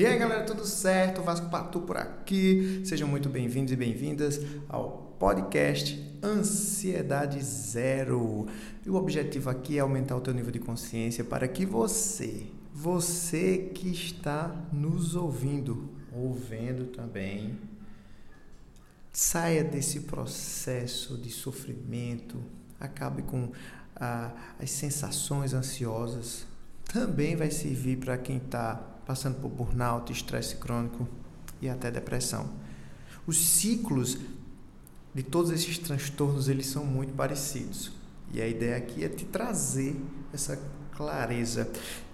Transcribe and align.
E 0.00 0.06
aí 0.06 0.18
galera, 0.18 0.44
tudo 0.44 0.64
certo? 0.64 1.20
Vasco 1.20 1.50
Patu 1.50 1.82
por 1.82 1.98
aqui. 1.98 2.80
Sejam 2.86 3.06
muito 3.06 3.28
bem-vindos 3.28 3.70
e 3.70 3.76
bem-vindas 3.76 4.40
ao 4.66 5.14
podcast 5.18 6.02
Ansiedade 6.24 7.38
Zero. 7.44 8.46
E 8.82 8.88
o 8.88 8.94
objetivo 8.94 9.50
aqui 9.50 9.76
é 9.76 9.80
aumentar 9.80 10.16
o 10.16 10.22
teu 10.22 10.32
nível 10.32 10.50
de 10.50 10.58
consciência 10.58 11.22
para 11.22 11.46
que 11.46 11.66
você, 11.66 12.46
você 12.72 13.70
que 13.74 13.90
está 13.90 14.48
nos 14.72 15.14
ouvindo, 15.14 15.90
ouvendo 16.14 16.86
também, 16.86 17.58
saia 19.12 19.62
desse 19.62 20.00
processo 20.00 21.18
de 21.18 21.28
sofrimento, 21.28 22.42
acabe 22.80 23.20
com 23.20 23.52
ah, 23.94 24.32
as 24.58 24.70
sensações 24.70 25.52
ansiosas. 25.52 26.46
Também 26.90 27.36
vai 27.36 27.50
servir 27.50 27.98
para 27.98 28.16
quem 28.16 28.38
está 28.38 28.96
passando 29.10 29.40
por 29.40 29.48
burnout, 29.48 30.12
estresse 30.12 30.54
crônico 30.54 31.08
e 31.60 31.68
até 31.68 31.90
depressão. 31.90 32.48
Os 33.26 33.44
ciclos 33.44 34.16
de 35.12 35.24
todos 35.24 35.50
esses 35.50 35.78
transtornos 35.78 36.48
eles 36.48 36.66
são 36.66 36.86
muito 36.86 37.12
parecidos. 37.14 37.90
E 38.32 38.40
a 38.40 38.46
ideia 38.46 38.76
aqui 38.76 39.02
é 39.02 39.08
te 39.08 39.24
trazer 39.24 40.00
essa 40.32 40.56
clareza. 40.92 41.68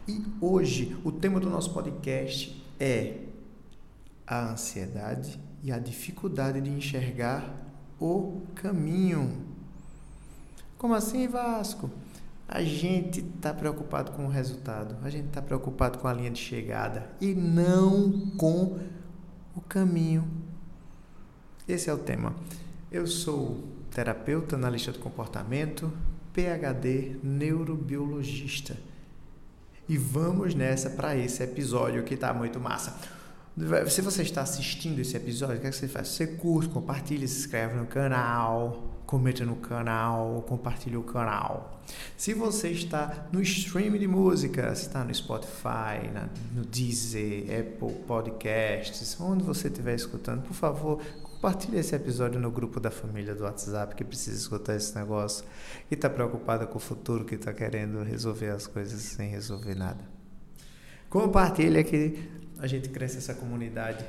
E 0.09 0.24
hoje 0.40 0.96
o 1.04 1.12
tema 1.12 1.38
do 1.38 1.51
nosso 1.51 1.70
podcast 1.74 2.64
é 2.80 3.24
a 4.26 4.52
ansiedade 4.52 5.38
e 5.62 5.70
a 5.70 5.78
dificuldade 5.78 6.62
de 6.62 6.70
enxergar 6.70 7.54
o 8.01 8.40
caminho. 8.54 9.45
Como 10.78 10.95
assim, 10.95 11.28
Vasco? 11.28 11.90
A 12.48 12.62
gente 12.62 13.20
está 13.20 13.52
preocupado 13.52 14.12
com 14.12 14.27
o 14.27 14.28
resultado, 14.28 14.96
a 15.02 15.10
gente 15.10 15.27
está 15.27 15.42
preocupado 15.42 15.98
com 15.98 16.06
a 16.06 16.12
linha 16.12 16.30
de 16.30 16.41
chegada 16.41 17.10
e 17.20 17.34
não 17.34 18.30
com 18.37 18.78
o 19.54 19.60
caminho. 19.60 20.24
Esse 21.66 21.90
é 21.90 21.93
o 21.93 21.98
tema. 21.98 22.37
Eu 22.90 23.06
sou 23.09 23.65
terapeuta, 23.90 24.54
analista 24.54 24.93
de 24.93 24.98
comportamento, 24.98 25.93
PhD, 26.32 27.16
neurobiologista. 27.21 28.76
E 29.88 29.96
vamos 29.99 30.54
nessa 30.54 30.90
para 30.90 31.16
esse 31.16 31.43
episódio 31.43 32.04
que 32.04 32.15
está 32.15 32.32
muito 32.32 32.60
massa. 32.60 32.96
Se 33.88 34.02
você 34.02 34.23
está 34.23 34.43
assistindo 34.43 35.01
esse 35.01 35.16
episódio, 35.16 35.56
o 35.56 35.60
que, 35.60 35.66
é 35.66 35.71
que 35.71 35.76
você 35.76 35.88
faz? 35.88 36.09
Você 36.09 36.26
curte, 36.26 36.68
compartilha, 36.68 37.26
se 37.26 37.38
inscreve 37.38 37.74
no 37.74 37.87
canal, 37.87 38.96
comenta 39.07 39.45
no 39.45 39.57
canal, 39.57 40.45
compartilhe 40.49 40.96
o 40.96 41.02
canal. 41.02 41.80
Se 42.16 42.35
você 42.35 42.71
está 42.71 43.29
no 43.32 43.40
stream 43.40 43.96
de 43.96 44.09
música, 44.09 44.73
está 44.73 45.04
no 45.04 45.15
Spotify, 45.15 46.10
na, 46.12 46.29
no 46.52 46.65
Deezer, 46.65 47.45
Apple 47.45 48.02
Podcasts, 48.07 49.18
onde 49.21 49.45
você 49.45 49.68
estiver 49.68 49.95
escutando, 49.95 50.43
por 50.43 50.54
favor, 50.54 51.01
compartilhe 51.23 51.79
esse 51.79 51.95
episódio 51.95 52.40
no 52.40 52.51
grupo 52.51 52.80
da 52.80 52.90
família 52.90 53.34
do 53.34 53.45
WhatsApp 53.45 53.95
que 53.95 54.04
precisa 54.04 54.37
escutar 54.37 54.74
esse 54.74 54.95
negócio, 54.96 55.45
que 55.88 55.95
está 55.95 56.10
preocupada 56.10 56.66
com 56.66 56.79
o 56.79 56.80
futuro, 56.80 57.24
que 57.24 57.37
está 57.37 57.52
querendo 57.52 58.02
resolver 58.02 58.51
as 58.51 58.66
coisas 58.66 59.01
sem 59.01 59.30
resolver 59.30 59.77
nada. 59.77 60.04
Compartilha 61.09 61.84
que 61.84 62.29
a 62.59 62.66
gente 62.66 62.88
cresce 62.88 63.18
essa 63.18 63.34
comunidade 63.34 64.04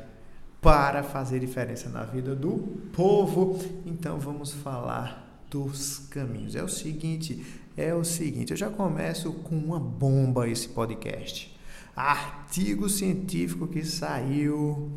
para 0.68 1.02
fazer 1.02 1.40
diferença 1.40 1.88
na 1.88 2.04
vida 2.04 2.36
do 2.36 2.58
povo. 2.92 3.58
Então 3.86 4.20
vamos 4.20 4.52
falar 4.52 5.46
dos 5.50 6.00
caminhos. 6.10 6.56
É 6.56 6.64
o 6.64 6.68
seguinte, 6.68 7.42
é 7.78 7.94
o 7.94 8.04
seguinte, 8.04 8.52
eu 8.52 8.58
já 8.58 8.70
começo 8.70 9.32
com 9.32 9.56
uma 9.56 9.80
bomba 9.80 10.50
esse 10.50 10.68
podcast. 10.68 11.58
Artigo 11.96 12.90
científico 12.90 13.66
que 13.66 13.86
saiu 13.86 14.92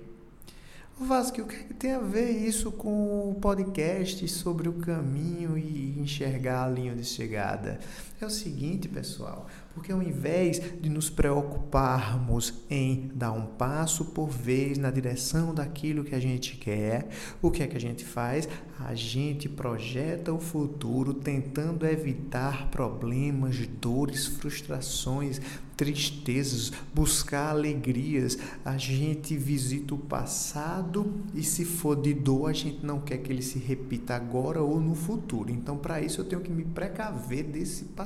Vasco, 0.99 1.41
o 1.41 1.45
que, 1.45 1.55
é 1.55 1.59
que 1.59 1.73
tem 1.73 1.91
a 1.91 1.99
ver 1.99 2.31
isso 2.31 2.71
com 2.71 3.29
o 3.29 3.35
podcast 3.35 4.25
sobre 4.29 4.69
o 4.69 4.73
caminho 4.73 5.57
e 5.57 5.99
enxergar 5.99 6.63
a 6.63 6.69
linha 6.69 6.95
de 6.95 7.03
chegada? 7.03 7.79
É 8.19 8.25
o 8.25 8.29
seguinte, 8.29 8.87
pessoal, 8.87 9.45
porque 9.73 9.91
ao 9.91 10.01
invés 10.01 10.61
de 10.81 10.89
nos 10.89 11.09
preocuparmos 11.09 12.53
em 12.69 13.11
dar 13.13 13.33
um 13.33 13.45
passo 13.45 14.05
por 14.05 14.29
vez 14.29 14.77
na 14.77 14.89
direção 14.89 15.53
daquilo 15.53 16.01
que 16.01 16.15
a 16.15 16.19
gente 16.19 16.55
quer, 16.55 17.09
o 17.41 17.51
que 17.51 17.61
é 17.61 17.67
que 17.67 17.75
a 17.75 17.79
gente 17.79 18.05
faz? 18.05 18.47
A 18.79 18.95
gente 18.95 19.49
projeta 19.49 20.31
o 20.31 20.39
futuro 20.39 21.13
tentando 21.13 21.85
evitar 21.85 22.69
problemas, 22.69 23.67
dores, 23.67 24.27
frustrações, 24.27 25.41
tristezas, 25.75 26.71
buscar 26.93 27.49
alegrias. 27.49 28.37
A 28.63 28.77
gente 28.77 29.35
visita 29.35 29.93
o 29.93 29.97
passado 29.97 31.21
e 31.33 31.43
se 31.43 31.65
for 31.65 32.01
de 32.01 32.13
dor, 32.13 32.49
a 32.49 32.53
gente 32.53 32.85
não 32.85 33.01
quer 33.01 33.17
que 33.17 33.31
ele 33.31 33.41
se 33.41 33.59
repita 33.59 34.15
agora 34.15 34.61
ou 34.61 34.79
no 34.79 34.95
futuro. 34.95 35.51
Então, 35.51 35.77
para 35.77 36.01
isso 36.01 36.21
eu 36.21 36.25
tenho 36.25 36.41
que 36.41 36.51
me 36.51 36.63
precaver 36.63 37.43
desse 37.43 37.85
passado. 37.85 38.04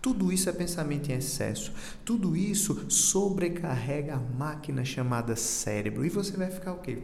Tudo 0.00 0.32
isso 0.32 0.48
é 0.48 0.52
pensamento 0.52 1.10
em 1.10 1.14
excesso. 1.14 1.72
Tudo 2.04 2.36
isso 2.36 2.90
sobrecarrega 2.90 4.14
a 4.14 4.20
máquina 4.20 4.84
chamada 4.84 5.36
cérebro. 5.36 6.04
E 6.04 6.08
você 6.08 6.36
vai 6.36 6.50
ficar 6.50 6.72
o 6.72 6.78
quê? 6.78 6.98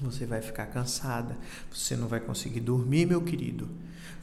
Você 0.00 0.26
vai 0.26 0.42
ficar 0.42 0.66
cansada, 0.66 1.38
você 1.72 1.96
não 1.96 2.06
vai 2.06 2.20
conseguir 2.20 2.60
dormir, 2.60 3.06
meu 3.06 3.22
querido. 3.22 3.68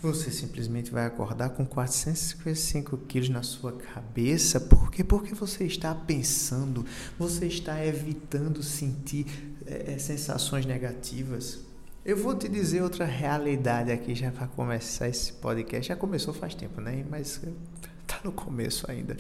Você 0.02 0.30
simplesmente 0.30 0.92
vai 0.92 1.06
acordar 1.06 1.52
com 1.52 1.66
455 1.66 2.98
quilos 3.08 3.30
na 3.30 3.42
sua 3.42 3.72
cabeça. 3.72 4.60
Por 4.60 4.92
quê? 4.92 5.04
Porque 5.04 5.34
você 5.34 5.64
está 5.64 5.96
pensando, 5.96 6.86
você 7.18 7.48
está 7.48 7.84
evitando 7.84 8.62
sentir 8.62 9.26
é, 9.66 9.98
sensações 9.98 10.66
negativas. 10.66 11.62
Eu 12.06 12.18
vou 12.18 12.36
te 12.36 12.50
dizer 12.50 12.84
outra 12.84 13.06
realidade 13.06 13.90
aqui 13.90 14.14
já 14.14 14.30
para 14.30 14.46
começar 14.46 15.08
esse 15.08 15.32
podcast. 15.32 15.88
Já 15.88 15.96
começou 15.96 16.34
faz 16.34 16.54
tempo, 16.54 16.82
né? 16.82 17.06
Mas 17.10 17.40
tá 18.06 18.20
no 18.26 18.32
começo 18.34 18.92
ainda. 18.92 19.16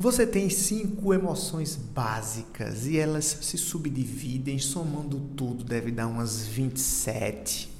Você 0.00 0.26
tem 0.26 0.50
cinco 0.50 1.14
emoções 1.14 1.76
básicas 1.76 2.88
e 2.88 2.98
elas 2.98 3.24
se 3.40 3.56
subdividem, 3.56 4.58
somando 4.58 5.20
tudo 5.36 5.62
deve 5.62 5.92
dar 5.92 6.08
umas 6.08 6.44
27. 6.44 7.70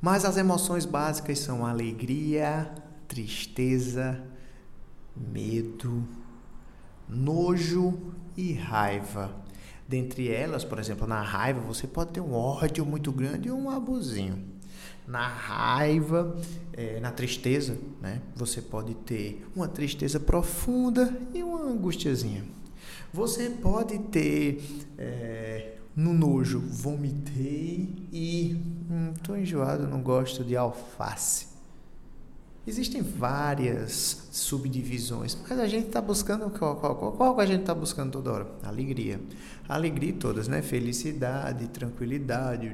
Mas 0.00 0.24
as 0.24 0.36
emoções 0.36 0.84
básicas 0.84 1.40
são 1.40 1.66
alegria, 1.66 2.72
tristeza, 3.08 4.22
medo, 5.16 6.06
nojo 7.08 7.98
e 8.36 8.52
raiva. 8.52 9.47
Dentre 9.88 10.28
elas, 10.28 10.64
por 10.64 10.78
exemplo, 10.78 11.06
na 11.06 11.22
raiva, 11.22 11.60
você 11.60 11.86
pode 11.86 12.10
ter 12.10 12.20
um 12.20 12.34
ódio 12.34 12.84
muito 12.84 13.10
grande 13.10 13.48
e 13.48 13.50
um 13.50 13.70
abusinho. 13.70 14.38
Na 15.06 15.26
raiva, 15.26 16.36
é, 16.74 17.00
na 17.00 17.10
tristeza, 17.10 17.78
né? 18.02 18.20
Você 18.36 18.60
pode 18.60 18.94
ter 18.94 19.46
uma 19.56 19.66
tristeza 19.66 20.20
profunda 20.20 21.10
e 21.32 21.42
uma 21.42 21.62
angustiazinha. 21.62 22.44
Você 23.14 23.48
pode 23.48 23.98
ter 23.98 24.62
é, 24.98 25.76
no 25.96 26.12
nojo, 26.12 26.60
vomitei 26.60 27.88
e 28.12 28.60
hum, 28.90 29.14
enjoado, 29.36 29.88
não 29.88 30.02
gosto 30.02 30.44
de 30.44 30.54
alface. 30.54 31.47
Existem 32.68 33.00
várias 33.00 34.28
subdivisões, 34.30 35.34
mas 35.48 35.58
a 35.58 35.66
gente 35.66 35.86
está 35.86 36.02
buscando 36.02 36.50
qual, 36.50 36.76
qual, 36.76 36.96
qual, 36.96 37.12
qual 37.12 37.40
a 37.40 37.46
gente 37.46 37.60
está 37.60 37.74
buscando 37.74 38.12
toda 38.12 38.30
hora? 38.30 38.46
Alegria. 38.62 39.18
Alegria 39.66 40.12
todas, 40.12 40.48
né? 40.48 40.60
Felicidade, 40.60 41.66
tranquilidade, 41.68 42.70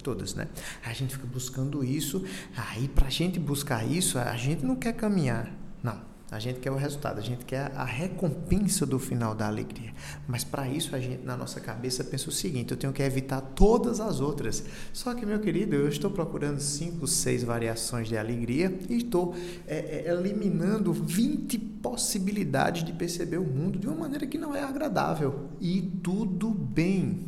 todas, 0.00 0.36
né? 0.36 0.46
A 0.86 0.92
gente 0.92 1.16
fica 1.16 1.26
buscando 1.26 1.82
isso. 1.82 2.24
Aí, 2.56 2.86
para 2.86 3.08
a 3.08 3.10
gente 3.10 3.40
buscar 3.40 3.84
isso, 3.84 4.16
a 4.16 4.36
gente 4.36 4.64
não 4.64 4.76
quer 4.76 4.92
caminhar. 4.92 5.52
Não. 5.82 6.07
A 6.30 6.38
gente 6.38 6.60
quer 6.60 6.70
o 6.70 6.76
resultado, 6.76 7.18
a 7.18 7.22
gente 7.22 7.46
quer 7.46 7.72
a 7.74 7.84
recompensa 7.84 8.84
do 8.84 8.98
final 8.98 9.34
da 9.34 9.46
alegria. 9.46 9.94
Mas 10.26 10.44
para 10.44 10.68
isso 10.68 10.94
a 10.94 11.00
gente 11.00 11.24
na 11.24 11.34
nossa 11.36 11.58
cabeça 11.58 12.04
pensa 12.04 12.28
o 12.28 12.32
seguinte: 12.32 12.70
eu 12.70 12.76
tenho 12.76 12.92
que 12.92 13.02
evitar 13.02 13.40
todas 13.40 13.98
as 13.98 14.20
outras. 14.20 14.62
Só 14.92 15.14
que, 15.14 15.24
meu 15.24 15.40
querido, 15.40 15.74
eu 15.74 15.88
estou 15.88 16.10
procurando 16.10 16.60
cinco, 16.60 17.06
seis 17.06 17.42
variações 17.42 18.08
de 18.08 18.16
alegria 18.16 18.78
e 18.90 18.96
estou 18.96 19.34
é, 19.66 20.04
é, 20.06 20.12
eliminando 20.12 20.92
20 20.92 21.58
possibilidades 21.58 22.84
de 22.84 22.92
perceber 22.92 23.38
o 23.38 23.44
mundo 23.44 23.78
de 23.78 23.86
uma 23.86 23.96
maneira 23.96 24.26
que 24.26 24.36
não 24.36 24.54
é 24.54 24.62
agradável. 24.62 25.48
E 25.58 25.80
tudo 25.80 26.50
bem. 26.50 27.26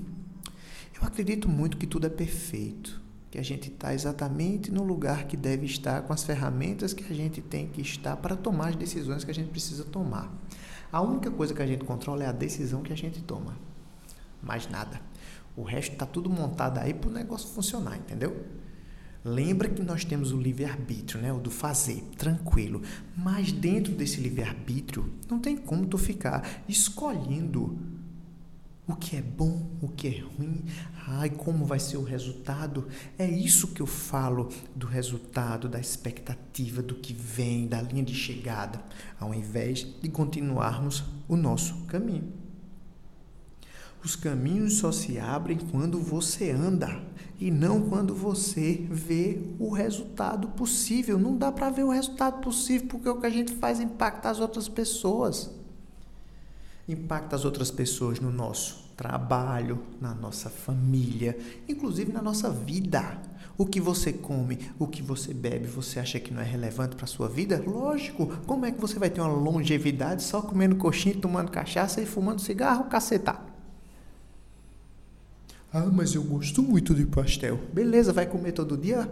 acredito 1.01 1.49
muito 1.49 1.79
que 1.79 1.87
tudo 1.87 2.07
é 2.07 2.11
perfeito, 2.11 3.01
que 3.31 3.39
a 3.39 3.43
gente 3.43 3.71
está 3.71 3.95
exatamente 3.95 4.73
no 4.73 4.83
lugar 4.83 5.25
que 5.25 5.37
deve 5.37 5.65
estar, 5.65 6.03
com 6.03 6.13
as 6.13 6.25
ferramentas 6.25 6.93
que 6.93 7.05
a 7.05 7.15
gente 7.15 7.41
tem 7.41 7.69
que 7.69 7.81
estar 7.81 8.17
para 8.17 8.35
tomar 8.35 8.71
as 8.71 8.77
decisões 8.77 9.23
que 9.23 9.31
a 9.31 9.35
gente 9.35 9.51
precisa 9.51 9.85
tomar. 9.85 10.33
A 10.91 11.01
única 11.01 11.31
coisa 11.31 11.55
que 11.55 11.63
a 11.63 11.67
gente 11.67 11.85
controla 11.85 12.25
é 12.25 12.27
a 12.27 12.33
decisão 12.33 12.83
que 12.83 12.93
a 12.93 12.97
gente 12.97 13.23
toma. 13.23 13.57
Mais 14.43 14.69
nada. 14.69 15.01
O 15.57 15.63
resto 15.63 15.93
está 15.93 16.05
tudo 16.05 16.29
montado 16.29 16.79
aí 16.79 16.93
para 16.93 17.09
o 17.09 17.13
negócio 17.13 17.49
funcionar, 17.51 17.97
entendeu? 17.97 18.45
Lembra 19.25 19.69
que 19.69 19.83
nós 19.83 20.05
temos 20.05 20.33
o 20.33 20.41
livre-arbítrio, 20.41 21.21
né? 21.21 21.33
O 21.33 21.39
do 21.39 21.51
fazer, 21.51 22.03
tranquilo. 22.17 22.83
Mas 23.17 23.53
dentro 23.53 23.93
desse 23.93 24.21
livre-arbítrio, 24.21 25.13
não 25.29 25.39
tem 25.39 25.57
como 25.57 25.87
tu 25.87 25.99
ficar 25.99 26.63
escolhendo 26.67 27.79
o 28.93 28.97
que 28.97 29.17
é 29.17 29.23
bom, 29.23 29.71
o 29.81 29.89
que 29.89 30.09
é 30.09 30.21
ruim, 30.21 30.65
ai, 31.07 31.31
como 31.31 31.65
vai 31.65 31.79
ser 31.79 31.97
o 31.97 32.03
resultado. 32.03 32.87
É 33.19 33.29
isso 33.29 33.69
que 33.69 33.81
eu 33.81 33.87
falo 33.87 34.49
do 34.75 34.87
resultado, 34.87 35.69
da 35.69 35.81
expectativa, 35.81 36.83
do 36.83 36.95
que 36.95 37.13
vem, 37.13 37.67
da 37.67 37.81
linha 37.81 38.05
de 38.05 38.15
chegada, 38.15 38.83
ao 39.19 39.35
invés 39.35 39.87
de 40.01 40.09
continuarmos 40.09 41.05
o 41.29 41.37
nosso 41.37 41.85
caminho. 41.87 42.33
Os 44.03 44.17
caminhos 44.17 44.79
só 44.79 44.91
se 44.91 45.19
abrem 45.19 45.59
quando 45.59 46.01
você 46.01 46.51
anda 46.51 47.03
e 47.39 47.51
não 47.51 47.89
quando 47.89 48.15
você 48.15 48.87
vê 48.91 49.39
o 49.59 49.71
resultado 49.71 50.49
possível. 50.49 51.19
Não 51.19 51.37
dá 51.37 51.53
para 51.53 51.69
ver 51.69 51.85
o 51.85 51.91
resultado 51.91 52.41
possível 52.41 52.89
porque 52.89 53.09
o 53.09 53.21
que 53.21 53.27
a 53.27 53.31
gente 53.31 53.53
faz 53.55 53.79
impacta 53.79 54.31
as 54.31 54.41
outras 54.41 54.69
pessoas. 54.69 55.51
Impacta 56.91 57.37
as 57.37 57.45
outras 57.45 57.71
pessoas 57.71 58.19
no 58.19 58.33
nosso 58.33 58.91
trabalho, 58.97 59.79
na 60.01 60.13
nossa 60.13 60.51
família, 60.51 61.39
inclusive 61.69 62.13
na 62.13 62.21
nossa 62.21 62.51
vida. 62.51 63.17
O 63.57 63.65
que 63.65 63.81
você 63.81 64.13
come, 64.13 64.59
o 64.77 64.89
que 64.89 65.01
você 65.01 65.33
bebe, 65.33 65.69
você 65.69 66.01
acha 66.01 66.19
que 66.19 66.35
não 66.35 66.43
é 66.43 66.45
relevante 66.45 66.97
para 66.97 67.07
sua 67.07 67.29
vida? 67.29 67.63
Lógico. 67.65 68.27
Como 68.45 68.67
é 68.67 68.73
que 68.73 68.81
você 68.81 68.99
vai 68.99 69.09
ter 69.09 69.21
uma 69.21 69.33
longevidade 69.33 70.25
só 70.25 70.43
comendo 70.43 70.75
coxinha, 70.75 71.15
tomando 71.15 71.53
cachaça 71.53 72.01
e 72.01 72.07
fumando 72.07 72.41
cigarro, 72.41 72.87
cacetar? 72.87 73.47
Ah, 75.73 75.87
mas 75.87 76.17
eu 76.17 76.25
gosto 76.25 76.61
muito 76.61 76.93
de 76.93 77.07
pastel. 77.07 77.57
Beleza, 77.73 78.13
vai 78.13 78.27
comer 78.27 78.51
todo 78.51 78.77
dia? 78.77 79.09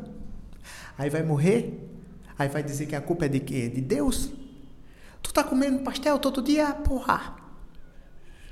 Aí 0.99 1.09
vai 1.09 1.23
morrer? 1.23 1.89
Aí 2.37 2.49
vai 2.49 2.65
dizer 2.65 2.87
que 2.87 2.97
a 2.97 3.01
culpa 3.01 3.27
é 3.27 3.29
de 3.29 3.39
quê? 3.39 3.69
De 3.69 3.81
Deus? 3.81 4.33
Tu 5.23 5.33
tá 5.33 5.45
comendo 5.45 5.85
pastel 5.85 6.19
todo 6.19 6.43
dia? 6.43 6.75
Porra! 6.75 7.48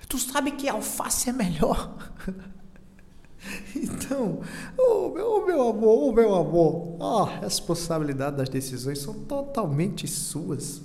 Tu 0.08 0.18
sabe 0.18 0.52
que 0.52 0.68
alface 0.68 1.28
é 1.30 1.32
melhor. 1.32 2.12
Então, 3.76 4.40
oh 4.76 5.10
meu, 5.10 5.30
oh 5.30 5.46
meu 5.46 5.68
amor, 5.68 5.98
oh 5.98 6.12
meu 6.12 6.34
amor, 6.34 6.96
a 7.00 7.40
responsabilidade 7.40 8.36
das 8.36 8.48
decisões 8.48 8.98
são 8.98 9.14
totalmente 9.14 10.08
suas. 10.08 10.82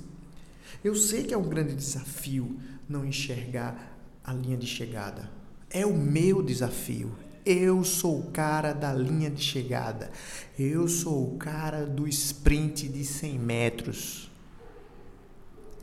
Eu 0.84 0.96
sei 0.96 1.24
que 1.24 1.34
é 1.34 1.38
um 1.38 1.48
grande 1.48 1.76
desafio 1.76 2.60
não 2.88 3.06
enxergar 3.06 3.98
a 4.24 4.34
linha 4.34 4.58
de 4.58 4.68
chegada. 4.68 5.30
É 5.70 5.86
o 5.86 5.94
meu 5.94 6.42
desafio. 6.42 7.12
Eu 7.46 7.84
sou 7.84 8.20
o 8.20 8.32
cara 8.32 8.74
da 8.74 8.94
linha 8.94 9.30
de 9.30 9.42
chegada. 9.42 10.12
Eu 10.58 10.88
sou 10.88 11.34
o 11.34 11.38
cara 11.38 11.86
do 11.86 12.08
sprint 12.08 12.88
de 12.88 13.04
100 13.04 13.40
metros. 13.40 14.31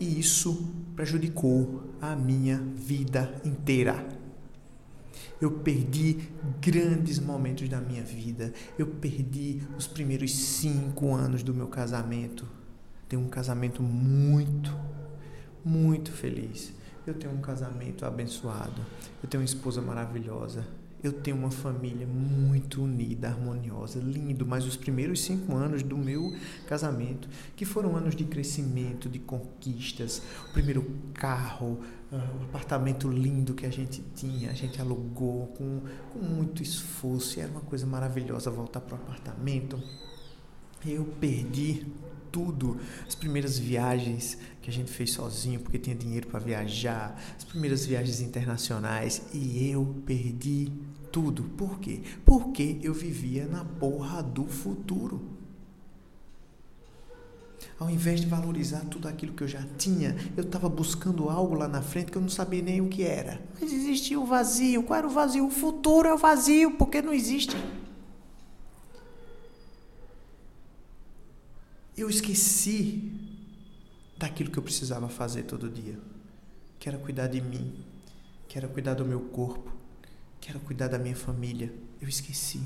E 0.00 0.18
isso 0.18 0.72
prejudicou 0.94 1.82
a 2.00 2.14
minha 2.14 2.58
vida 2.58 3.40
inteira. 3.44 4.06
Eu 5.40 5.50
perdi 5.50 6.18
grandes 6.60 7.18
momentos 7.18 7.68
da 7.68 7.80
minha 7.80 8.02
vida. 8.02 8.52
Eu 8.78 8.86
perdi 8.86 9.62
os 9.76 9.86
primeiros 9.86 10.34
cinco 10.34 11.14
anos 11.14 11.42
do 11.42 11.54
meu 11.54 11.68
casamento. 11.68 12.46
Tenho 13.08 13.22
um 13.22 13.28
casamento 13.28 13.82
muito, 13.82 14.76
muito 15.64 16.12
feliz. 16.12 16.72
Eu 17.06 17.14
tenho 17.14 17.32
um 17.32 17.40
casamento 17.40 18.04
abençoado. 18.04 18.84
Eu 19.22 19.28
tenho 19.28 19.40
uma 19.40 19.46
esposa 19.46 19.80
maravilhosa. 19.80 20.66
Eu 21.02 21.12
tenho 21.12 21.36
uma 21.36 21.50
família 21.50 22.06
muito 22.06 22.82
unida, 22.82 23.28
harmoniosa, 23.28 24.00
lindo. 24.00 24.44
Mas 24.44 24.66
os 24.66 24.76
primeiros 24.76 25.22
cinco 25.22 25.54
anos 25.54 25.82
do 25.82 25.96
meu 25.96 26.34
casamento, 26.66 27.28
que 27.54 27.64
foram 27.64 27.96
anos 27.96 28.16
de 28.16 28.24
crescimento, 28.24 29.08
de 29.08 29.18
conquistas, 29.18 30.20
o 30.50 30.52
primeiro 30.52 30.84
carro, 31.14 31.78
uh, 32.10 32.16
o 32.40 32.44
apartamento 32.44 33.08
lindo 33.08 33.54
que 33.54 33.64
a 33.64 33.70
gente 33.70 34.02
tinha, 34.14 34.50
a 34.50 34.54
gente 34.54 34.80
alugou 34.80 35.46
com, 35.48 35.82
com 36.12 36.18
muito 36.18 36.62
esforço. 36.62 37.38
E 37.38 37.42
era 37.42 37.50
uma 37.50 37.60
coisa 37.60 37.86
maravilhosa 37.86 38.50
voltar 38.50 38.80
para 38.80 38.96
o 38.96 38.98
apartamento. 38.98 39.80
Eu 40.84 41.04
perdi 41.20 41.86
tudo. 42.30 42.78
As 43.06 43.14
primeiras 43.14 43.58
viagens 43.58 44.38
que 44.62 44.70
a 44.70 44.72
gente 44.72 44.90
fez 44.90 45.12
sozinho, 45.12 45.60
porque 45.60 45.78
tinha 45.78 45.96
dinheiro 45.96 46.26
para 46.26 46.38
viajar, 46.38 47.20
as 47.36 47.44
primeiras 47.44 47.86
viagens 47.86 48.20
internacionais 48.20 49.22
e 49.32 49.70
eu 49.70 49.96
perdi 50.04 50.72
tudo. 51.10 51.44
Por 51.56 51.78
quê? 51.78 52.00
Porque 52.24 52.78
eu 52.82 52.92
vivia 52.92 53.46
na 53.46 53.64
porra 53.64 54.22
do 54.22 54.46
futuro. 54.46 55.38
Ao 57.78 57.88
invés 57.88 58.20
de 58.20 58.26
valorizar 58.26 58.80
tudo 58.90 59.06
aquilo 59.06 59.32
que 59.32 59.42
eu 59.42 59.48
já 59.48 59.62
tinha, 59.76 60.16
eu 60.36 60.42
estava 60.42 60.68
buscando 60.68 61.28
algo 61.28 61.54
lá 61.54 61.68
na 61.68 61.80
frente 61.80 62.10
que 62.10 62.18
eu 62.18 62.22
não 62.22 62.28
sabia 62.28 62.60
nem 62.60 62.80
o 62.80 62.88
que 62.88 63.04
era. 63.04 63.40
Mas 63.60 63.72
existia 63.72 64.18
o 64.18 64.26
vazio. 64.26 64.82
Qual 64.82 64.98
era 64.98 65.06
o 65.06 65.10
vazio? 65.10 65.46
O 65.46 65.50
futuro 65.50 66.08
é 66.08 66.14
o 66.14 66.18
vazio, 66.18 66.72
porque 66.72 67.00
não 67.00 67.12
existe. 67.12 67.56
Eu 71.98 72.08
esqueci 72.08 73.12
daquilo 74.16 74.50
que 74.50 74.58
eu 74.58 74.62
precisava 74.62 75.08
fazer 75.08 75.42
todo 75.42 75.68
dia, 75.68 75.98
que 76.78 76.88
era 76.88 76.96
cuidar 76.96 77.26
de 77.26 77.40
mim, 77.40 77.84
que 78.46 78.56
era 78.56 78.68
cuidar 78.68 78.94
do 78.94 79.04
meu 79.04 79.20
corpo, 79.20 79.72
que 80.40 80.48
era 80.48 80.60
cuidar 80.60 80.86
da 80.86 80.98
minha 80.98 81.16
família. 81.16 81.72
Eu 82.00 82.08
esqueci. 82.08 82.60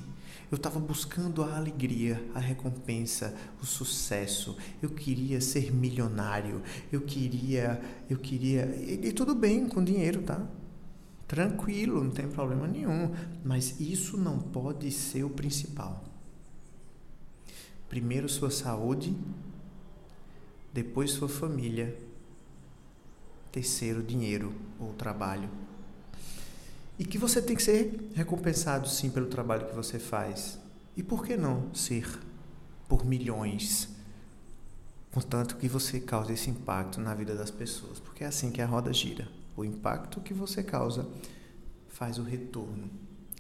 Eu 0.50 0.56
estava 0.56 0.79
buscando 0.79 1.43
a 1.43 1.56
alegria, 1.56 2.23
a 2.34 2.38
recompensa, 2.38 3.34
o 3.62 3.64
sucesso. 3.64 4.55
Eu 4.82 4.90
queria 4.90 5.40
ser 5.40 5.73
milionário. 5.73 6.62
Eu 6.93 7.00
queria, 7.00 7.81
eu 8.11 8.19
queria, 8.19 8.67
e, 8.76 9.08
e 9.08 9.12
tudo 9.12 9.35
bem 9.35 9.67
com 9.67 9.82
dinheiro, 9.82 10.23
tá? 10.23 10.46
Tranquilo, 11.26 12.05
não 12.05 12.11
tem 12.11 12.28
problema 12.28 12.69
nenhum. 12.69 13.11
Mas 13.43 13.81
isso 13.81 14.18
não 14.18 14.38
pode 14.38 14.90
ser 14.90 15.25
o 15.25 15.30
principal. 15.30 16.12
Primeiro 17.92 18.26
sua 18.26 18.50
saúde, 18.50 19.14
depois 20.72 21.11
sua 21.11 21.28
família, 21.28 21.94
terceiro 23.52 24.02
dinheiro 24.02 24.54
ou 24.80 24.94
trabalho. 24.94 25.50
E 26.99 27.04
que 27.04 27.18
você 27.18 27.42
tem 27.42 27.54
que 27.54 27.62
ser 27.62 28.11
recompensado 28.14 28.88
sim 28.88 29.11
pelo 29.11 29.26
trabalho 29.26 29.66
que 29.66 29.75
você 29.75 29.99
faz. 29.99 30.58
E 30.96 31.02
por 31.02 31.22
que 31.22 31.37
não 31.37 31.68
ser 31.75 32.18
por 32.88 33.04
milhões? 33.04 33.90
Contanto 35.11 35.58
que 35.58 35.68
você 35.68 36.00
cause 36.00 36.32
esse 36.32 36.49
impacto 36.49 36.99
na 36.99 37.14
vida 37.14 37.34
das 37.34 37.50
pessoas, 37.50 38.00
porque 38.00 38.25
é 38.25 38.26
assim 38.26 38.50
que 38.50 38.62
a 38.62 38.66
roda 38.66 38.90
gira. 38.90 39.28
O 39.54 39.66
impacto 39.66 40.18
que 40.22 40.32
você 40.32 40.62
causa 40.62 41.06
faz 41.90 42.16
o 42.16 42.22
retorno 42.22 42.88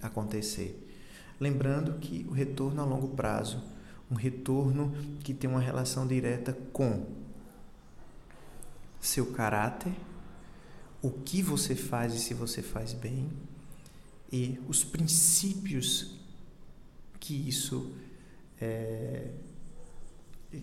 acontecer. 0.02 0.92
Lembrando 1.40 1.98
que 1.98 2.26
o 2.28 2.32
retorno 2.32 2.82
a 2.82 2.84
longo 2.84 3.16
prazo 3.16 3.72
um 4.12 4.14
retorno 4.14 4.92
que 5.24 5.32
tem 5.32 5.48
uma 5.48 5.60
relação 5.60 6.06
direta 6.06 6.52
com 6.72 7.06
seu 9.00 9.32
caráter, 9.32 9.92
o 11.00 11.10
que 11.10 11.42
você 11.42 11.74
faz 11.74 12.14
e 12.14 12.18
se 12.18 12.34
você 12.34 12.62
faz 12.62 12.92
bem, 12.92 13.30
e 14.30 14.60
os 14.68 14.84
princípios 14.84 16.18
que 17.18 17.48
isso 17.48 17.90
é, 18.60 19.30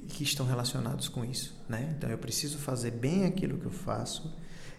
que 0.10 0.24
estão 0.24 0.46
relacionados 0.46 1.10
com 1.10 1.26
isso, 1.26 1.56
né? 1.68 1.94
Então 1.98 2.10
eu 2.10 2.18
preciso 2.18 2.58
fazer 2.60 2.92
bem 2.92 3.26
aquilo 3.26 3.58
que 3.58 3.66
eu 3.66 3.72
faço, 3.72 4.34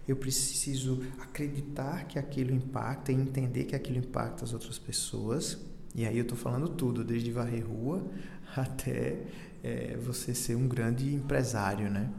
eu 0.06 0.16
preciso 0.16 1.02
acreditar 1.18 2.04
que 2.04 2.18
aquilo 2.18 2.52
impacta 2.54 3.12
e 3.12 3.14
entender 3.14 3.64
que 3.64 3.74
aquilo 3.74 3.98
impacta 3.98 4.44
as 4.44 4.52
outras 4.52 4.78
pessoas. 4.78 5.58
E 5.94 6.06
aí 6.06 6.16
eu 6.16 6.22
estou 6.22 6.38
falando 6.38 6.68
tudo, 6.68 7.02
desde 7.02 7.32
varrer 7.32 7.66
rua 7.66 8.04
até 8.56 9.26
é, 9.62 9.96
você 9.96 10.34
ser 10.34 10.54
um 10.54 10.68
grande 10.68 11.12
empresário, 11.14 11.90
né? 11.90 12.10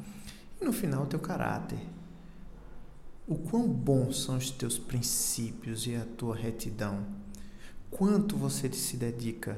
E 0.60 0.66
no 0.66 0.74
final, 0.74 1.04
o 1.04 1.08
teu 1.08 1.20
caráter. 1.20 1.80
O 3.28 3.36
quão 3.36 3.68
bons 3.68 4.24
são 4.24 4.38
os 4.38 4.52
teus 4.52 4.78
princípios 4.78 5.88
e 5.88 5.96
a 5.96 6.06
tua 6.18 6.36
retidão? 6.36 7.06
Quanto 7.90 8.36
você 8.36 8.72
se 8.72 8.98
dedica? 8.98 9.58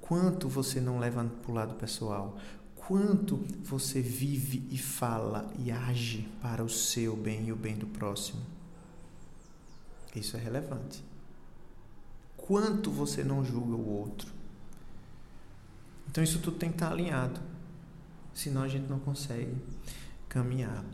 Quanto 0.00 0.48
você 0.48 0.80
não 0.80 0.98
leva 0.98 1.24
para 1.24 1.50
o 1.50 1.54
lado 1.54 1.74
pessoal? 1.76 2.36
Quanto 2.74 3.36
você 3.62 4.00
vive 4.00 4.66
e 4.70 4.76
fala 4.76 5.50
e 5.58 5.70
age 5.70 6.28
para 6.42 6.62
o 6.62 6.68
seu 6.68 7.16
bem 7.16 7.46
e 7.46 7.52
o 7.52 7.56
bem 7.56 7.76
do 7.76 7.86
próximo? 7.86 8.42
Isso 10.14 10.36
é 10.36 10.40
relevante 10.40 11.02
quanto 12.46 12.90
você 12.90 13.24
não 13.24 13.42
julga 13.42 13.74
o 13.74 13.88
outro. 13.88 14.30
Então 16.10 16.22
isso 16.22 16.38
tudo 16.40 16.58
tem 16.58 16.68
que 16.68 16.76
estar 16.76 16.92
alinhado. 16.92 17.40
Senão 18.34 18.62
a 18.62 18.68
gente 18.68 18.88
não 18.88 18.98
consegue 18.98 19.56
caminhar. 20.28 20.84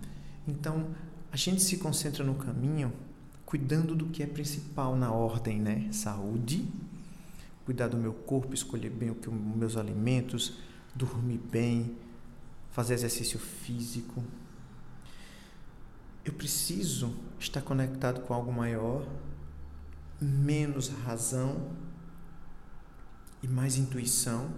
Então, 0.47 0.95
a 1.33 1.37
gente 1.37 1.63
se 1.63 1.79
concentra 1.79 2.23
no 2.23 2.35
caminho 2.35 2.93
cuidando 3.45 3.97
do 3.97 4.07
que 4.07 4.23
é 4.23 4.27
principal 4.27 4.95
na 4.95 5.11
ordem, 5.11 5.59
né? 5.59 5.89
Saúde, 5.91 6.69
cuidar 7.65 7.89
do 7.89 7.97
meu 7.97 8.13
corpo, 8.13 8.55
escolher 8.55 8.91
bem 8.91 9.11
os 9.11 9.57
meus 9.57 9.77
alimentos, 9.77 10.59
dormir 10.95 11.39
bem, 11.51 11.97
fazer 12.71 12.95
exercício 12.95 13.41
físico. 13.41 14.23
Eu 16.25 16.33
preciso 16.33 17.13
estar 17.41 17.61
conectado 17.63 18.21
com 18.21 18.35
algo 18.35 18.53
maior, 18.53 19.05
menos 20.21 20.89
razão 20.89 21.71
e 23.43 23.49
mais 23.49 23.77
intuição. 23.77 24.51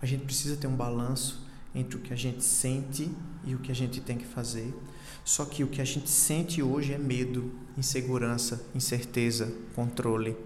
A 0.00 0.06
gente 0.06 0.24
precisa 0.24 0.56
ter 0.56 0.66
um 0.66 0.76
balanço 0.76 1.46
entre 1.74 1.96
o 1.96 2.00
que 2.00 2.12
a 2.12 2.16
gente 2.16 2.44
sente 2.44 3.10
e 3.44 3.54
o 3.54 3.58
que 3.58 3.72
a 3.72 3.74
gente 3.74 4.00
tem 4.00 4.18
que 4.18 4.26
fazer. 4.26 4.74
Só 5.24 5.44
que 5.44 5.64
o 5.64 5.68
que 5.68 5.80
a 5.80 5.84
gente 5.84 6.10
sente 6.10 6.62
hoje 6.62 6.92
é 6.92 6.98
medo, 6.98 7.52
insegurança, 7.76 8.64
incerteza, 8.74 9.52
controle. 9.74 10.36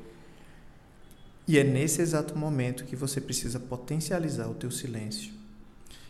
E 1.48 1.58
é 1.58 1.64
nesse 1.64 2.02
exato 2.02 2.36
momento 2.36 2.84
que 2.84 2.96
você 2.96 3.20
precisa 3.20 3.58
potencializar 3.58 4.48
o 4.48 4.54
teu 4.54 4.70
silêncio. 4.70 5.32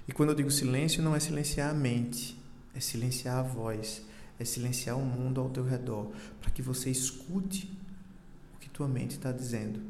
E 0.09 0.13
quando 0.13 0.31
eu 0.31 0.35
digo 0.35 0.51
silêncio, 0.51 1.03
não 1.03 1.15
é 1.15 1.21
silenciar 1.21 1.71
a 1.71 1.75
mente, 1.75 2.41
é 2.75 2.81
silenciar 2.81 3.39
a 3.39 3.43
voz, 3.43 4.03
é 4.39 4.45
silenciar 4.45 4.97
o 4.97 5.05
mundo 5.05 5.41
ao 5.41 5.51
teu 5.51 5.65
redor, 5.65 6.11
para 6.41 6.51
que 6.51 6.63
você 6.63 6.91
escute 6.91 7.71
tua 8.77 8.87
mente 8.87 9.13
está 9.13 9.33
dizendo 9.33 9.81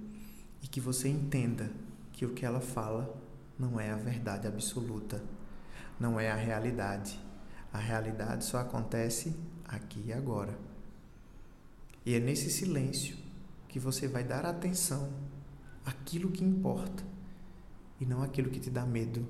e 0.63 0.69
que 0.69 0.81
você 0.81 1.09
entenda 1.09 1.69
que 2.13 2.25
o 2.25 2.33
que 2.33 2.47
ela 2.47 2.61
fala 2.61 3.21
não 3.59 3.81
é 3.81 3.91
a 3.91 3.97
verdade 3.97 4.47
absoluta, 4.47 5.21
não 5.99 6.21
é 6.21 6.31
a 6.31 6.37
realidade. 6.37 7.21
A 7.73 7.79
realidade 7.79 8.45
só 8.45 8.59
acontece 8.59 9.35
aqui 9.67 10.05
e 10.07 10.13
agora. 10.13 10.57
E 12.05 12.15
é 12.15 12.21
nesse 12.21 12.49
silêncio 12.49 13.17
que 13.69 13.81
você 13.81 14.07
vai 14.07 14.23
dar 14.23 14.47
atenção 14.47 15.13
àquilo 15.85 16.31
que 16.31 16.45
importa 16.45 17.03
e 18.01 18.07
não 18.07 18.23
aquilo 18.23 18.51
que 18.51 18.61
te 18.61 18.71
dá 18.71 18.87
medo. 18.87 19.27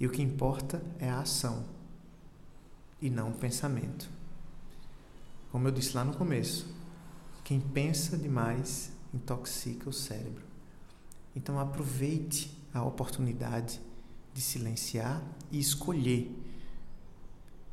E 0.00 0.08
o 0.08 0.10
que 0.10 0.20
importa 0.20 0.82
é 0.98 1.08
a 1.08 1.20
ação 1.20 1.64
e 3.00 3.08
não 3.08 3.30
o 3.30 3.38
pensamento. 3.38 4.10
Como 5.52 5.68
eu 5.68 5.72
disse 5.72 5.94
lá 5.94 6.04
no 6.04 6.16
começo, 6.16 6.81
quem 7.44 7.60
pensa 7.60 8.16
demais 8.16 8.92
intoxica 9.12 9.88
o 9.88 9.92
cérebro. 9.92 10.44
Então 11.34 11.58
aproveite 11.58 12.56
a 12.72 12.82
oportunidade 12.82 13.80
de 14.32 14.40
silenciar 14.40 15.22
e 15.50 15.58
escolher 15.58 16.30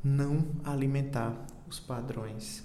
não 0.02 0.46
alimentar 0.64 1.46
os 1.68 1.78
padrões. 1.78 2.62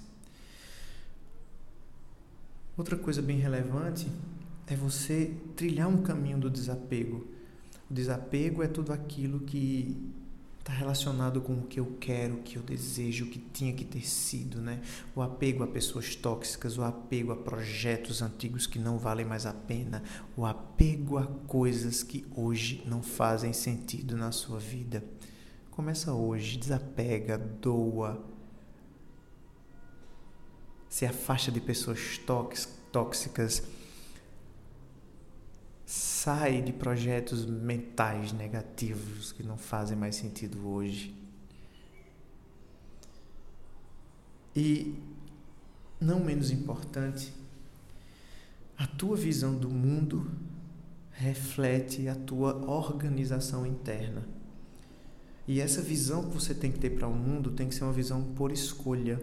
Outra 2.76 2.96
coisa 2.96 3.22
bem 3.22 3.38
relevante 3.38 4.10
é 4.66 4.74
você 4.74 5.34
trilhar 5.54 5.88
um 5.88 6.02
caminho 6.02 6.38
do 6.38 6.50
desapego. 6.50 7.26
O 7.90 7.94
desapego 7.94 8.62
é 8.62 8.68
tudo 8.68 8.92
aquilo 8.92 9.40
que 9.40 10.12
está 10.66 10.72
relacionado 10.72 11.40
com 11.40 11.52
o 11.52 11.62
que 11.62 11.78
eu 11.78 11.96
quero, 12.00 12.34
o 12.34 12.42
que 12.42 12.56
eu 12.56 12.62
desejo, 12.62 13.26
o 13.26 13.28
que 13.28 13.38
tinha 13.38 13.72
que 13.72 13.84
ter 13.84 14.04
sido, 14.04 14.60
né? 14.60 14.82
O 15.14 15.22
apego 15.22 15.62
a 15.62 15.66
pessoas 15.68 16.16
tóxicas, 16.16 16.76
o 16.76 16.82
apego 16.82 17.30
a 17.30 17.36
projetos 17.36 18.20
antigos 18.20 18.66
que 18.66 18.76
não 18.76 18.98
valem 18.98 19.24
mais 19.24 19.46
a 19.46 19.52
pena, 19.52 20.02
o 20.36 20.44
apego 20.44 21.18
a 21.18 21.26
coisas 21.46 22.02
que 22.02 22.26
hoje 22.34 22.82
não 22.84 23.00
fazem 23.00 23.52
sentido 23.52 24.16
na 24.16 24.32
sua 24.32 24.58
vida. 24.58 25.04
Começa 25.70 26.12
hoje, 26.12 26.58
desapega, 26.58 27.38
doa. 27.38 28.20
Se 30.88 31.06
afasta 31.06 31.52
de 31.52 31.60
pessoas 31.60 32.20
tóxicas 32.90 33.62
Sai 36.26 36.60
de 36.60 36.72
projetos 36.72 37.46
mentais 37.46 38.32
negativos 38.32 39.30
que 39.30 39.44
não 39.44 39.56
fazem 39.56 39.96
mais 39.96 40.16
sentido 40.16 40.66
hoje. 40.66 41.14
E, 44.56 44.98
não 46.00 46.18
menos 46.18 46.50
importante, 46.50 47.32
a 48.76 48.88
tua 48.88 49.16
visão 49.16 49.56
do 49.56 49.70
mundo 49.70 50.28
reflete 51.12 52.08
a 52.08 52.16
tua 52.16 52.56
organização 52.68 53.64
interna. 53.64 54.26
E 55.46 55.60
essa 55.60 55.80
visão 55.80 56.28
que 56.28 56.34
você 56.34 56.52
tem 56.52 56.72
que 56.72 56.80
ter 56.80 56.90
para 56.90 57.06
o 57.06 57.14
mundo 57.14 57.52
tem 57.52 57.68
que 57.68 57.74
ser 57.76 57.84
uma 57.84 57.92
visão 57.92 58.34
por 58.34 58.50
escolha 58.50 59.22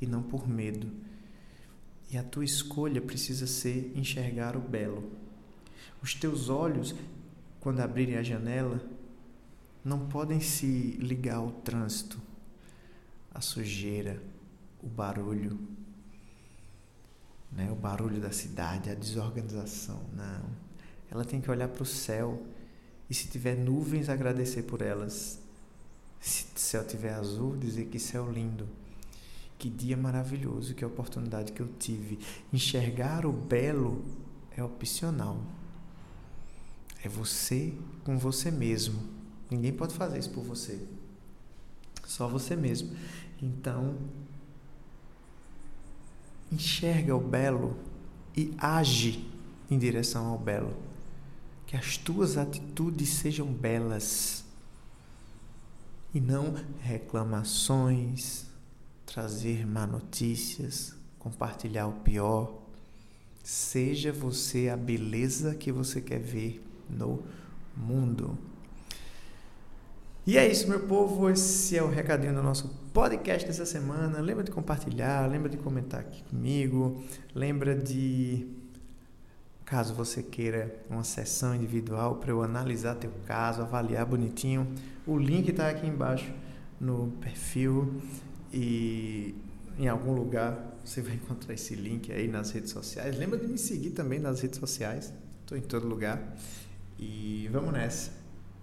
e 0.00 0.06
não 0.06 0.22
por 0.22 0.48
medo. 0.48 0.86
E 2.08 2.16
a 2.16 2.22
tua 2.22 2.44
escolha 2.44 3.00
precisa 3.00 3.48
ser 3.48 3.90
enxergar 3.96 4.56
o 4.56 4.60
belo. 4.60 5.31
Os 6.02 6.14
teus 6.14 6.48
olhos, 6.48 6.94
quando 7.60 7.80
abrirem 7.80 8.16
a 8.16 8.22
janela, 8.22 8.80
não 9.84 10.06
podem 10.08 10.40
se 10.40 10.96
ligar 11.00 11.36
ao 11.36 11.50
trânsito, 11.50 12.20
à 13.34 13.40
sujeira, 13.40 14.22
o 14.82 14.86
barulho, 14.86 15.58
né? 17.50 17.70
o 17.70 17.74
barulho 17.74 18.20
da 18.20 18.32
cidade, 18.32 18.90
a 18.90 18.94
desorganização. 18.94 20.00
Não. 20.14 20.50
Ela 21.10 21.24
tem 21.24 21.40
que 21.40 21.50
olhar 21.50 21.68
para 21.68 21.82
o 21.82 21.86
céu 21.86 22.42
e, 23.08 23.14
se 23.14 23.28
tiver 23.28 23.56
nuvens, 23.56 24.08
agradecer 24.08 24.62
por 24.62 24.80
elas. 24.80 25.38
Se 26.20 26.46
o 26.54 26.58
céu 26.58 26.86
tiver 26.86 27.12
azul, 27.12 27.56
dizer 27.56 27.86
que 27.86 27.98
céu 27.98 28.30
lindo. 28.30 28.68
Que 29.58 29.68
dia 29.68 29.96
maravilhoso, 29.96 30.74
que 30.74 30.84
oportunidade 30.84 31.52
que 31.52 31.60
eu 31.60 31.68
tive. 31.78 32.18
Enxergar 32.52 33.26
o 33.26 33.32
belo 33.32 34.04
é 34.56 34.62
opcional. 34.62 35.40
É 37.02 37.08
você 37.08 37.74
com 38.04 38.16
você 38.16 38.50
mesmo. 38.50 39.02
Ninguém 39.50 39.72
pode 39.72 39.92
fazer 39.94 40.18
isso 40.18 40.30
por 40.30 40.44
você. 40.44 40.80
Só 42.06 42.28
você 42.28 42.54
mesmo. 42.54 42.96
Então, 43.42 43.96
enxerga 46.50 47.16
o 47.16 47.20
belo 47.20 47.76
e 48.36 48.54
age 48.56 49.28
em 49.68 49.78
direção 49.78 50.26
ao 50.26 50.38
belo. 50.38 50.76
Que 51.66 51.76
as 51.76 51.96
tuas 51.96 52.36
atitudes 52.36 53.08
sejam 53.08 53.46
belas 53.52 54.44
e 56.14 56.20
não 56.20 56.54
reclamações, 56.80 58.44
trazer 59.06 59.66
má 59.66 59.86
notícias, 59.86 60.94
compartilhar 61.18 61.88
o 61.88 62.00
pior. 62.00 62.62
Seja 63.42 64.12
você 64.12 64.68
a 64.68 64.76
beleza 64.76 65.54
que 65.54 65.72
você 65.72 66.00
quer 66.00 66.20
ver 66.20 66.62
no 66.88 67.22
mundo. 67.76 68.38
E 70.26 70.38
é 70.38 70.48
isso, 70.48 70.68
meu 70.68 70.80
povo. 70.80 71.28
Esse 71.28 71.76
é 71.76 71.82
o 71.82 71.88
recadinho 71.88 72.34
do 72.34 72.42
nosso 72.42 72.68
podcast 72.92 73.46
dessa 73.46 73.66
semana. 73.66 74.20
Lembra 74.20 74.44
de 74.44 74.50
compartilhar, 74.50 75.26
lembra 75.28 75.48
de 75.48 75.56
comentar 75.56 76.00
aqui 76.00 76.22
comigo, 76.24 77.02
lembra 77.34 77.74
de 77.74 78.46
caso 79.64 79.94
você 79.94 80.22
queira 80.22 80.84
uma 80.90 81.02
sessão 81.02 81.54
individual 81.54 82.16
para 82.16 82.30
eu 82.30 82.42
analisar 82.42 82.94
teu 82.96 83.10
caso, 83.26 83.62
avaliar 83.62 84.04
bonitinho, 84.04 84.70
o 85.06 85.16
link 85.16 85.48
está 85.48 85.70
aqui 85.70 85.86
embaixo 85.86 86.30
no 86.78 87.10
perfil 87.22 88.02
e 88.52 89.34
em 89.78 89.88
algum 89.88 90.12
lugar 90.12 90.76
você 90.84 91.00
vai 91.00 91.14
encontrar 91.16 91.54
esse 91.54 91.74
link 91.74 92.12
aí 92.12 92.28
nas 92.28 92.50
redes 92.50 92.70
sociais. 92.70 93.16
Lembra 93.16 93.38
de 93.38 93.46
me 93.46 93.56
seguir 93.56 93.90
também 93.90 94.18
nas 94.18 94.40
redes 94.40 94.58
sociais. 94.58 95.12
Estou 95.40 95.56
em 95.56 95.62
todo 95.62 95.88
lugar. 95.88 96.36
E 97.04 97.48
vamos 97.48 97.72
nessa, 97.72 98.12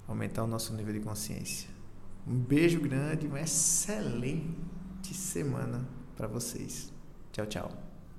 aumentar 0.08 0.46
o 0.46 0.48
nosso 0.48 0.74
nível 0.74 0.94
de 0.94 1.02
consciência. 1.02 1.70
Um 2.26 2.40
beijo 2.40 2.80
grande, 2.80 3.28
uma 3.28 3.42
excelente 3.42 5.14
semana 5.14 5.86
para 6.16 6.26
vocês. 6.26 6.90
Tchau, 7.34 7.46
tchau. 7.46 7.89